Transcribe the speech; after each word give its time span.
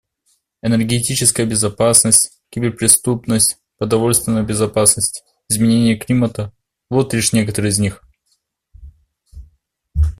Энергетическая 0.63 1.45
безопасность, 1.45 2.41
киберпреступность, 2.49 3.59
продовольственная 3.77 4.41
безопасность, 4.41 5.23
изменение 5.47 5.95
климата— 5.95 6.51
вот 6.89 7.13
лишь 7.13 7.33
некоторые 7.33 7.69
из 7.69 7.77
них. 7.77 8.01